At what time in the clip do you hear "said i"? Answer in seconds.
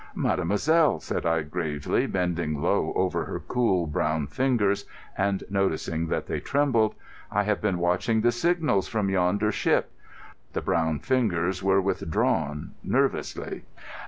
0.99-1.43